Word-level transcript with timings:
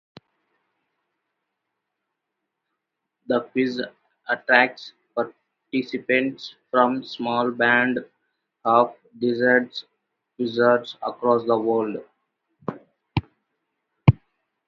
The 3.27 3.41
quiz 3.41 3.79
attracts 4.27 4.93
participants 5.13 6.55
from 6.71 7.01
a 7.01 7.05
small 7.05 7.51
band 7.51 8.03
of 8.65 8.95
diehard 9.19 9.83
quizzers 10.39 10.95
across 11.03 11.45
the 11.45 11.55
world. 11.59 11.97